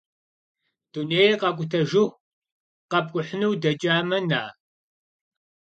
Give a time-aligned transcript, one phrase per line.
[0.91, 2.17] Дунейр къутэжыху
[2.91, 4.43] къэпкӀухьыну удэкӀамэ, на!